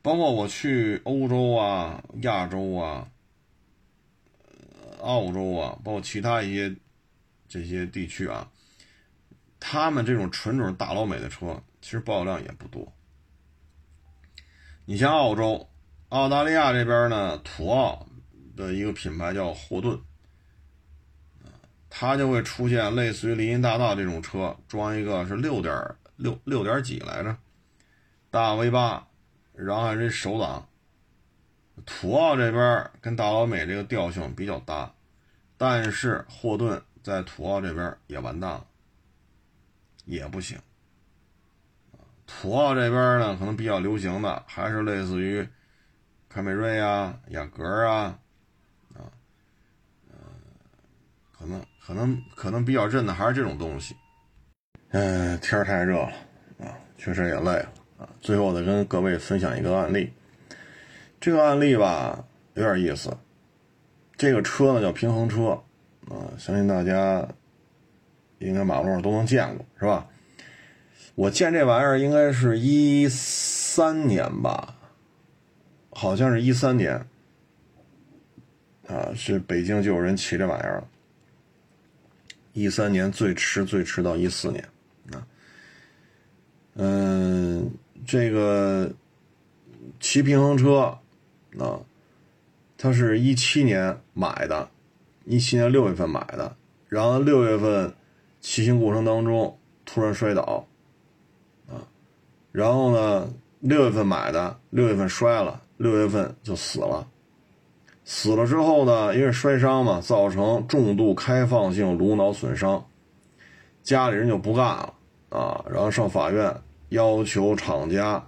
[0.00, 3.08] 包括我去欧洲啊、亚洲啊、
[5.00, 6.74] 澳洲啊，包括其他一些
[7.48, 8.50] 这些地区啊，
[9.60, 12.90] 他们这种纯种大老美的车，其实保有量也不多。
[14.86, 15.68] 你像澳洲、
[16.10, 18.06] 澳大利亚这边呢，土澳
[18.56, 19.98] 的一个品牌叫霍顿。
[21.96, 25.72] 它就会出现类似于林荫大道这种车，装一个是六点
[26.16, 27.36] 六六点几来着，
[28.32, 29.06] 大 V 八，
[29.52, 30.68] 然后还是手挡。
[31.86, 34.92] 土澳这边跟大老美这个调性比较搭，
[35.56, 38.66] 但是霍顿在土澳这边也完蛋了，
[40.04, 40.58] 也不行。
[42.26, 45.46] 土澳这边呢，可能比较流行的还是类似于
[46.28, 48.18] 凯美瑞啊、雅阁啊。
[51.36, 53.94] 可能可能可能比较认的还是这种东西。
[54.92, 56.12] 嗯，天儿太热了
[56.58, 58.08] 啊，确实也累了啊。
[58.22, 60.10] 最后再跟各位分享一个案例。
[61.20, 63.14] 这个案例吧有点意思。
[64.16, 65.50] 这个车呢叫平衡车
[66.08, 67.28] 啊，相信大家
[68.38, 70.06] 应该马路上都能见过，是吧？
[71.14, 74.76] 我见这玩意儿应该是一三年吧，
[75.90, 77.06] 好像是一三年
[78.88, 80.88] 啊，是北京就有人骑这玩意儿了。
[82.52, 84.68] 一三年最迟最迟到一四年，
[85.12, 85.26] 啊，
[86.74, 87.70] 嗯，
[88.06, 88.92] 这个
[89.98, 90.98] 骑平衡车
[91.58, 91.80] 啊，
[92.76, 94.68] 他是一七年买的，
[95.24, 96.56] 一七年六月份买的，
[96.88, 97.94] 然后六月份
[98.40, 100.66] 骑行过程当中突然摔倒，
[102.54, 107.04] 然后呢六月份买的，六月份摔了，六月份就死了。
[108.04, 112.86] 死了之后呢，因为摔伤嘛，造成重度开放性颅脑损伤，
[113.82, 114.94] 家里人就不干了
[115.30, 116.54] 啊，然后上法院
[116.90, 118.24] 要求厂家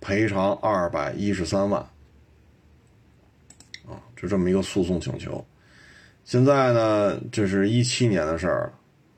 [0.00, 1.80] 赔偿二百一十三万，
[3.86, 5.44] 啊，就这么一个诉讼请求。
[6.24, 8.72] 现在呢，这是一七年的事儿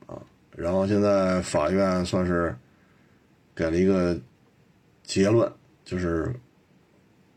[0.05, 0.21] 啊，
[0.55, 2.55] 然后现在法院算是
[3.55, 4.19] 给了一个
[5.03, 5.51] 结论，
[5.83, 6.33] 就是。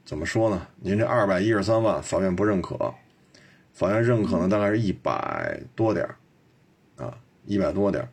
[0.04, 0.68] 怎么说呢？
[0.76, 2.94] 您这二百一十三万，法院不认可，
[3.72, 6.08] 法院认可呢，大概是一百多点
[6.96, 8.08] 啊，一百多点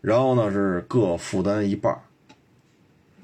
[0.00, 1.94] 然后呢是各负担一半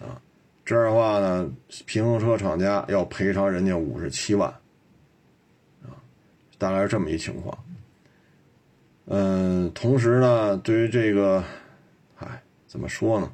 [0.01, 0.23] 啊，
[0.65, 1.53] 这样的话呢，
[1.85, 4.49] 平衡车厂家要赔偿人家五十七万，
[5.83, 5.99] 啊，
[6.59, 7.59] 大概是这么一情况。
[9.07, 11.43] 嗯，同时呢，对于这个，
[12.21, 13.29] 哎，怎么说呢？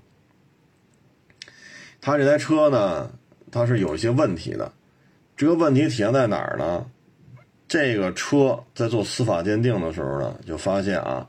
[2.01, 3.11] 他这台车呢，
[3.51, 4.73] 它是有一些问题的。
[5.37, 6.85] 这个问题体现在哪儿呢？
[7.69, 11.29] 这个车在做司法鉴定的时候呢，就发现啊，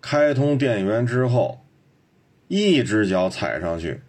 [0.00, 1.60] 开通电源之后，
[2.48, 4.00] 一只脚踩上去，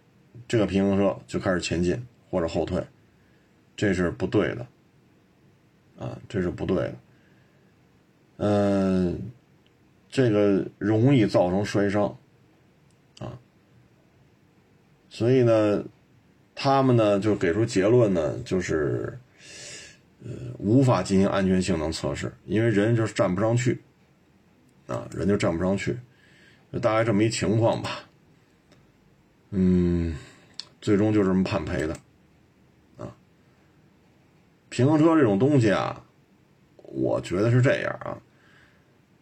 [0.48, 2.84] 这个平衡车就开始前进或者后退，
[3.76, 4.66] 这是不对的，
[5.96, 6.94] 啊，这是不对的。
[8.38, 9.30] 嗯，
[10.10, 12.16] 这个容易造成摔伤，
[15.10, 15.84] 所以呢，
[16.54, 19.18] 他们呢就给出结论呢，就是。
[20.22, 23.80] 呃，无法进行安全性能测试，因为人就是站不上去，
[24.86, 25.98] 啊，人就站不上去，
[26.70, 28.00] 就大概这么一情况吧。
[29.48, 30.14] 嗯，
[30.78, 31.94] 最终就这么判赔的，
[32.98, 33.16] 啊，
[34.68, 36.04] 平衡车这种东西啊，
[36.76, 38.18] 我觉得是这样啊，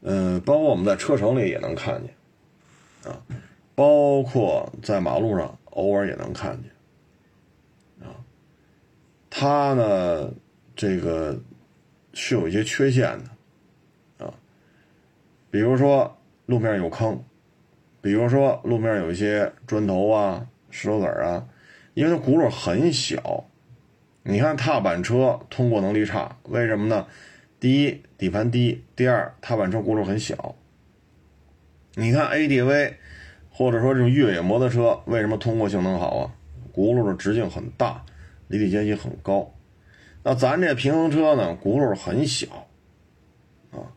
[0.00, 3.22] 嗯，包括我们在车城里也能看见，啊，
[3.76, 8.14] 包括在马路上偶尔也能看见，啊，
[9.30, 10.32] 它呢。
[10.80, 11.36] 这个
[12.14, 14.32] 是有一些缺陷的，啊，
[15.50, 17.20] 比如说路面有坑，
[18.00, 21.48] 比如说路面有一些砖头啊、石头子儿啊，
[21.94, 23.50] 因为它轱辘很小，
[24.22, 27.08] 你看踏板车通过能力差，为什么呢？
[27.58, 30.54] 第一，底盘低；第二，踏板车轱辘很小。
[31.94, 32.94] 你看 ADV
[33.58, 36.30] 或者说这种越野摩托车为什么通过性能好啊？
[36.72, 38.04] 轱辘的直径很大，
[38.46, 39.52] 离地间隙很高。
[40.22, 42.68] 那咱这平衡车呢，轱辘很小，
[43.72, 43.90] 啊，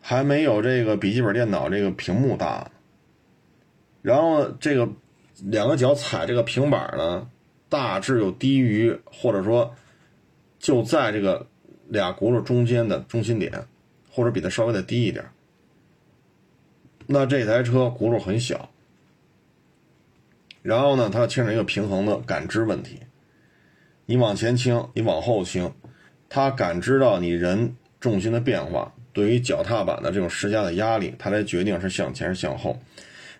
[0.00, 2.70] 还没有这个笔记本电脑这个屏幕大。
[4.00, 4.88] 然后这个
[5.42, 7.28] 两个脚踩这个平板呢，
[7.68, 9.74] 大致又低于或者说
[10.60, 11.48] 就在这个
[11.88, 13.66] 俩轱辘中间的中心点，
[14.12, 15.24] 或者比它稍微的低一点。
[17.08, 18.70] 那这台车轱辘很小，
[20.64, 23.00] 然后呢，它牵扯一个平衡的感知问题。
[24.06, 25.70] 你往前倾，你往后倾，
[26.30, 32.78] 它感知到你人重心的变化，对于脚踏板的这种施加的压力，它来决定是向前是向后。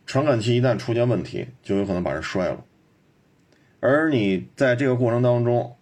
[0.04, 2.62] 传感器一旦出现问题，就有可能把人摔了。
[3.80, 5.76] 而你在这个过程当中，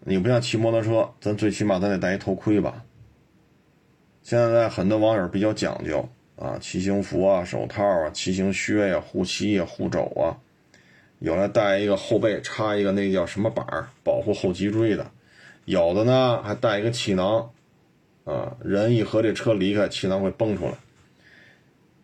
[0.00, 2.84] 你不像骑摩托车，咱最起码咱得戴一头盔吧。
[4.22, 10.34] 现在很多网友比较讲究啊，骑行服啊、手套啊、骑行靴呀、护膝呀、护肘啊。
[11.20, 15.10] 有的带一个后背插一个那叫什么板儿保护后脊椎的，
[15.66, 17.50] 有的呢还带一个气囊，
[18.24, 20.72] 啊，人一和这车离开，气囊会崩出来。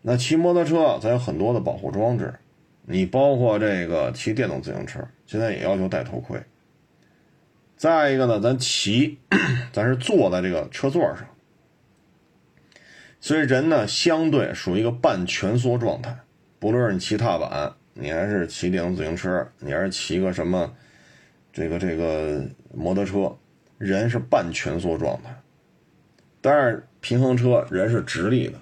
[0.03, 2.35] 那骑摩托车咱有很多的保护装置，
[2.83, 6.39] 你包括这个骑电动自行车，现在也要求戴头盔。
[7.79, 9.19] 再一个呢，咱骑，
[9.73, 11.27] 咱是坐在这个车座上，
[13.19, 16.19] 所以人呢相对属于一个半蜷缩状态，
[16.59, 17.77] 不论是你骑踏板。
[17.99, 20.71] 你还是骑电动自行车，你还是骑个什么，
[21.51, 22.45] 这个这个
[22.75, 23.35] 摩托车，
[23.79, 25.35] 人是半蜷缩状态，
[26.43, 28.61] 但是平衡车人是直立的，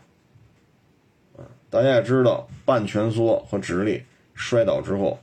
[1.69, 4.05] 大家也知道半蜷缩和直立
[4.35, 5.19] 摔倒之后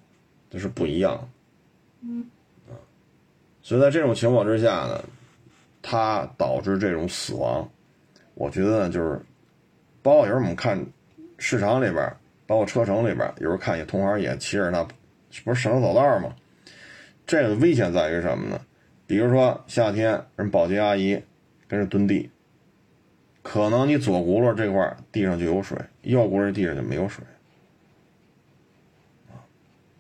[0.50, 1.30] 这是不一样，
[2.02, 2.26] 嗯，
[2.68, 2.76] 啊，
[3.62, 5.02] 所以在这种情况之下呢，
[5.82, 7.66] 它导致这种死亡，
[8.34, 9.22] 我觉得呢就是，
[10.02, 10.86] 包括有时候我们看
[11.38, 12.14] 市场里边。
[12.52, 14.86] 包括车城里边，有时候看见同行也骑着那，
[15.46, 16.36] 不是省着走道吗？
[17.26, 18.60] 这个危险在于什么呢？
[19.08, 21.24] 比如说夏天，人保洁阿姨
[21.70, 22.30] 跟着蹲地，
[23.42, 27.24] 可能你左轱辘这块地上就有水，右轱辘地上就没有水。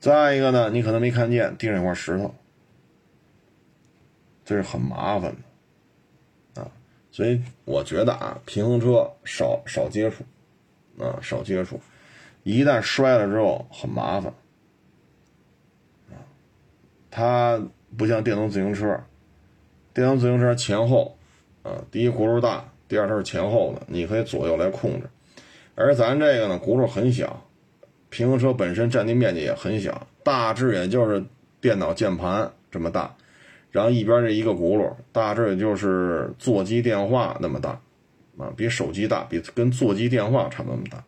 [0.01, 2.35] 再一个呢，你可能没看见地上有块石头，
[4.43, 5.33] 这是很麻烦
[6.53, 6.69] 的啊。
[7.13, 10.25] 所以我觉得啊，平衡车少少接触
[11.01, 11.79] 啊，少接触，
[12.43, 14.33] 一旦摔了之后很麻烦
[16.09, 16.15] 啊。
[17.09, 17.61] 它
[17.97, 18.99] 不像电动自行车，
[19.93, 21.17] 电动自行车前后
[21.63, 25.09] 啊，第一轱辘大，第二它是前后的，你可以左右来控制。
[25.75, 27.45] 而咱这个呢，轱辘很小，
[28.09, 31.23] 平衡车本身占地面积也很小，大致也就是
[31.59, 33.15] 电脑键盘这么大，
[33.71, 37.79] 然后一边这一个轱辘，大致也就是座机电话那么大，
[38.37, 41.03] 啊，比手机大，比跟座机电话差不多那么大，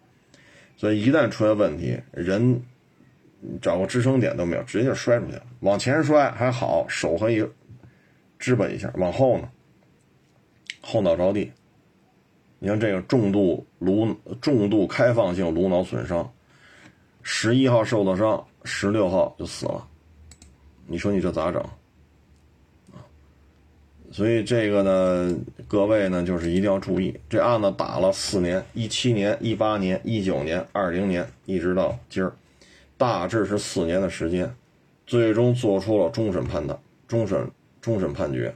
[0.84, 2.61] 所以一旦出现问题，人
[3.61, 5.43] 找个支撑点都没有，直接就摔出去了。
[5.61, 7.41] 往前摔还好，手可以
[8.38, 9.49] 支吧一下，往后呢，
[10.81, 11.49] 后脑着地。
[12.59, 16.29] 你看这个重度颅重度开放性颅脑损伤，
[17.21, 19.88] 十一号受的伤，十六号就死了。
[20.86, 21.65] 你说你这咋整？
[24.14, 25.36] 所以这个呢，
[25.68, 32.32] 各位呢就是一定要注意，这案子打了四年，一七年、一八年、一九年、二零年，一直到今儿，
[32.95, 34.55] 大致是四年的时间，
[35.07, 37.49] 最终做出了终审判断、终审
[37.82, 38.53] 终审判决。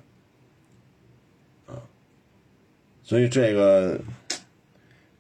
[1.66, 1.74] 啊
[3.04, 4.00] 所以这个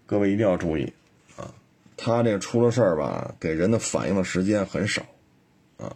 [0.06, 0.94] 各位一定要注意
[1.36, 1.50] 啊！
[1.96, 5.02] 他这出了事儿吧，给人的反应的时间很少
[5.78, 5.96] 啊。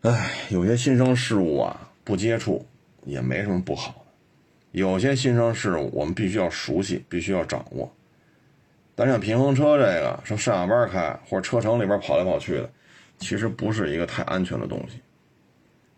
[0.00, 2.66] 哎，有些新生事物啊，不接触
[3.04, 4.12] 也没什么不好的。
[4.72, 7.88] 有些新生事物我们必须要熟悉，必须要掌握。
[8.96, 12.68] 但像平衡车这个，说上下班开或者车城里边跑来跑去的，
[13.18, 15.00] 其实不是一个太安全的东西。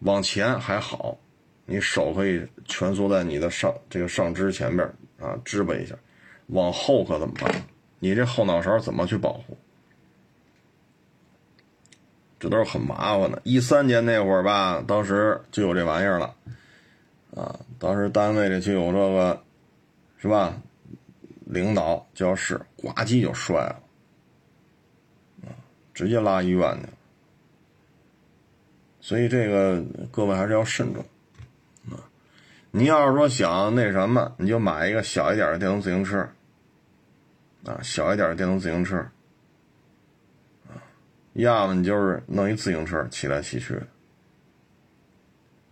[0.01, 1.19] 往前还好。
[1.65, 4.87] 你手可以蜷缩在你的上这个上肢前边
[5.19, 5.95] 啊，支吧一下，
[6.49, 7.51] 往后可怎么办？
[8.01, 9.57] 你这后脑勺怎么去保护？
[12.43, 13.41] 这都是很麻烦的。
[13.45, 16.35] 一三年那会儿吧，当时就有这玩意儿了，
[17.37, 19.41] 啊，当时单位里就有这个，
[20.19, 20.53] 是吧？
[21.47, 23.79] 领导教室呱唧就摔了，
[25.43, 25.55] 啊，
[25.95, 26.89] 直接拉医院去。
[29.01, 29.81] 所以这个
[30.11, 31.05] 各位还是要慎重。
[31.93, 32.03] 啊
[32.73, 36.29] 你要是说想那什么，你就买一个小一点的电动自行车，
[37.67, 39.07] 啊，小一点的电动自行车，
[41.35, 43.81] 要么你就是弄一自行车骑来骑去，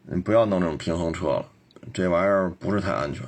[0.05, 1.49] 你不要弄这种平衡车了，
[1.93, 3.27] 这玩意儿不是太安全，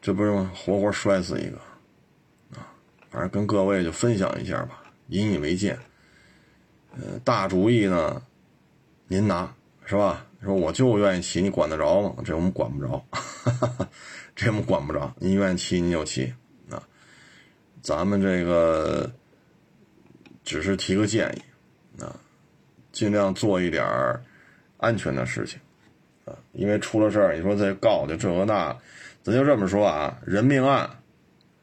[0.00, 1.56] 这不是吗活活摔死一个，
[2.58, 2.68] 啊，
[3.10, 5.78] 反正跟各位就分享一下吧，引以为戒，
[6.92, 8.22] 呃，大主意呢，
[9.08, 9.52] 您拿
[9.84, 10.26] 是吧？
[10.42, 12.14] 说我就愿意骑，你管得着吗？
[12.24, 13.04] 这我们管不着，
[14.34, 15.12] 这我们管不着。
[15.18, 16.32] 您愿意骑您就骑
[16.70, 16.82] 啊，
[17.82, 19.12] 咱们这个
[20.50, 22.18] 只是提个建议啊，
[22.90, 23.86] 尽量做一点
[24.78, 25.60] 安全的事情
[26.24, 26.36] 啊。
[26.50, 28.76] 因为出了事儿，你说再告就这个那，
[29.22, 30.90] 咱就这么说啊，人命案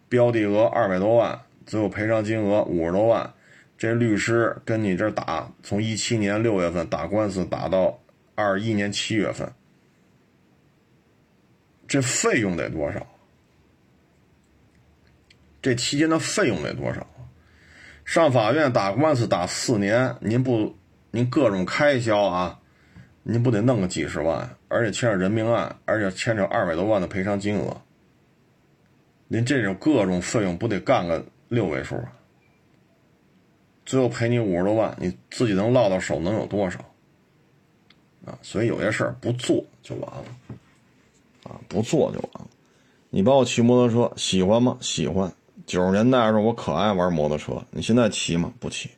[0.08, 3.34] 标的额二百多万，最后赔偿金额五十多万，
[3.78, 8.00] 这律师跟你这打，从一七年六月份打官司打到。
[8.40, 9.52] 二一年七月份，
[11.88, 13.06] 这费用得多少？
[15.60, 17.06] 这期间的费用得多少？
[18.08, 20.74] 上法院打官司打四年，您不，
[21.12, 22.58] 您各种开销啊，
[23.22, 24.50] 您不得弄个几十万？
[24.70, 27.82] 而且牵扯人命案，而且牵扯二百多万的赔偿金额，
[29.28, 32.14] 您这种各种费用不得干个六位数啊？
[33.86, 36.80] 最后赔你五十多万，你自己能落到手能有多少？
[38.26, 40.24] 啊，所以有些事儿不做就完了，
[41.44, 42.48] 啊，不做就完了。
[43.10, 44.78] 你包括骑摩托车，喜欢吗？
[44.80, 45.30] 喜欢。
[45.68, 47.64] 九十年代的时候，我可爱玩摩托车。
[47.70, 48.52] 你现在骑吗？
[48.60, 48.90] 不骑。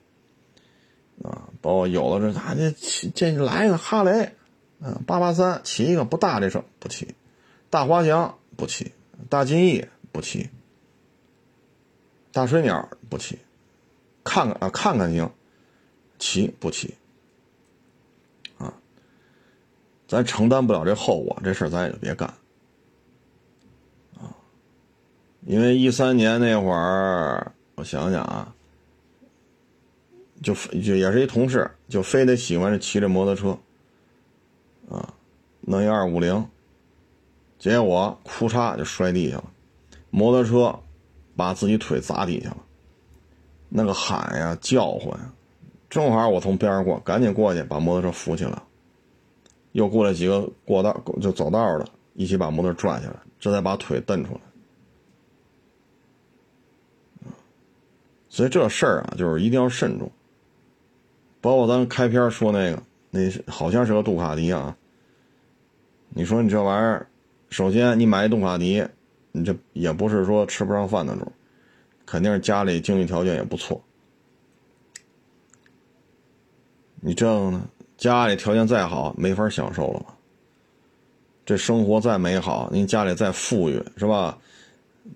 [1.22, 4.32] 啊，包括有的是，啊，这骑这来一个哈雷，
[4.80, 7.14] 嗯，八八三，骑一个不大这车不骑。
[7.70, 8.94] 大滑翔不骑，
[9.28, 10.50] 大金翼不骑，
[12.32, 13.38] 大水鸟不骑，
[14.24, 15.30] 看看啊，看看行，
[16.20, 16.94] 骑不骑。
[18.58, 18.74] 啊
[20.08, 22.34] 咱承担不了这后果，这事咱也就别干，
[25.46, 28.54] 因为一三年那会儿，我想想啊，
[30.42, 33.58] 就就也是一同事，就非得喜欢骑着摩托车，
[34.90, 35.14] 啊，
[35.62, 36.46] 弄一二五零，
[37.58, 39.46] 结果哭嚓就摔地下了，
[40.10, 40.78] 摩托车
[41.36, 42.58] 把自己腿砸地下了，
[43.70, 45.18] 那个喊呀叫唤，
[45.90, 48.62] 正好我从边上过，赶紧过去把摩托车扶起来。
[49.72, 54.40] 又过来几个过道就走道的，一起把摩托拽下来，这才把腿蹬出来。
[58.30, 60.10] 所以这事儿啊，就是一定要慎重。
[61.42, 64.76] 包括咱开篇说那个那好像是个杜卡迪啊。
[66.10, 67.08] 你说你这玩意儿，
[67.50, 68.86] 首先你买一杜卡迪，
[69.32, 71.32] 你这也不是说吃不上饭的主，
[72.06, 73.82] 肯定是家里经济条件也不错。
[77.02, 77.68] 你这个呢，
[77.98, 80.16] 家里条件再好，没法享受了吧？
[81.46, 84.38] 这生活再美好，您家里再富裕，是吧？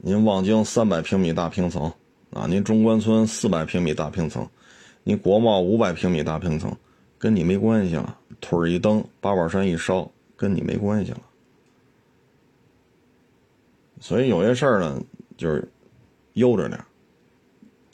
[0.01, 1.91] 您望京三百平米大平层
[2.33, 4.47] 啊，您中关村四百平米大平层，
[5.03, 6.75] 您国贸五百平米大平层，
[7.17, 8.17] 跟你没关系了。
[8.41, 11.21] 腿儿一蹬，八宝山一烧，跟你没关系了。
[13.99, 15.01] 所以有些事儿呢，
[15.37, 15.65] 就是
[16.33, 16.77] 悠着点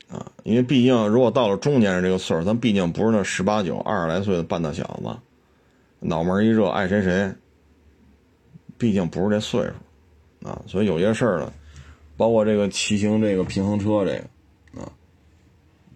[0.09, 5.15] 啊，因为毕竟如果到了中年人这个岁数，咱毕竟不是那十八九、二十来岁的半大小子，
[5.99, 7.31] 脑门一热爱谁谁。
[8.77, 11.51] 毕竟不是这岁数，啊，所以有些事儿呢，
[12.19, 14.11] 包括这个骑行这个平衡车这
[14.73, 14.91] 个，啊，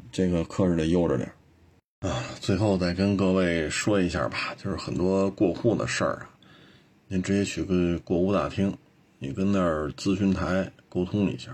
[0.09, 1.29] 这个可是得悠着点
[1.99, 2.23] 啊。
[2.39, 6.29] 最后再跟各位说一下吧，就是很多过户的事儿啊，
[7.09, 8.73] 您直接去个过户大厅，
[9.19, 11.53] 你跟那儿咨询台沟通一下，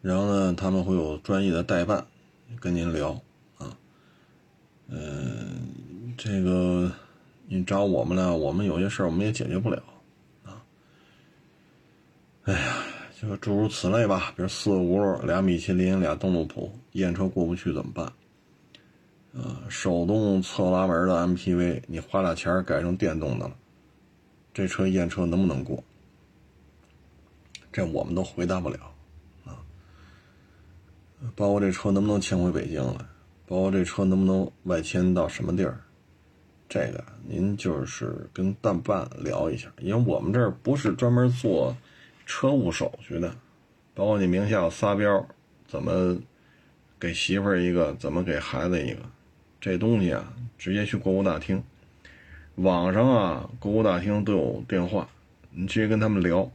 [0.00, 2.02] 然后呢，他们会有专业的代办
[2.58, 3.10] 跟您聊，
[3.58, 3.76] 啊，
[4.88, 6.90] 嗯，这个
[7.46, 9.82] 你找我们呢，我们有些事儿我们也解决不了。
[12.44, 12.76] 哎呀，
[13.20, 18.06] 就诸如此类吧，比如四个轱辘、俩米其林、俩登陆普，验车过不去怎么办？
[19.34, 23.54] 啊，手动侧拉门的 MPV，你花俩钱改成电动的了，
[24.54, 25.84] 这车验车能不能过？
[27.70, 28.78] 这我们都回答不了
[29.44, 29.60] 啊。
[31.36, 33.04] 包括这车能不能迁回北京来，
[33.46, 35.78] 包括这车能不能外迁到什么地儿，
[36.70, 41.76] 这个您就是跟代办聊一下，因为我们这儿不是专门做。
[42.30, 43.34] 车务手续的，
[43.92, 45.26] 包括你名下有仨标，
[45.66, 46.16] 怎么
[46.96, 49.00] 给媳妇儿一个，怎么给孩子一个，
[49.60, 51.60] 这东西啊，直接去国务大厅，
[52.54, 55.08] 网上啊，国务大厅都有电话，
[55.50, 56.48] 你直接跟他们聊，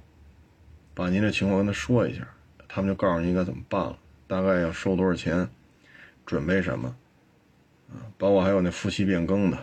[0.93, 2.25] 把您的情况跟他说一下，
[2.69, 3.97] 他们就告诉你应该怎么办了，
[4.27, 5.45] 大概要收多少钱，
[6.25, 6.95] 准备什么，
[7.89, 9.57] 啊，包括还有那夫妻变更的，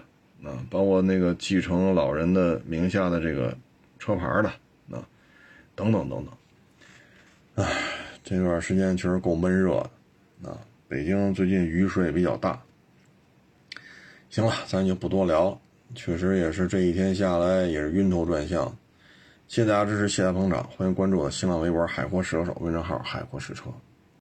[0.45, 3.57] 啊，包括那个继承老人的名下的这个
[3.99, 4.53] 车牌的。
[5.75, 7.73] 等等等等，唉，
[8.23, 9.77] 这段时间确实够闷热
[10.43, 10.59] 的啊！
[10.89, 12.61] 北京最近雨水也比较大。
[14.31, 15.59] 行了，咱就不多聊了。
[15.95, 18.67] 确实也是这一天下来也是晕头转向。
[19.49, 23.65] 谢谢大家支持，谢谢捧场，欢迎关注我的新浪微博“海阔试车手”微信号“海阔试车”。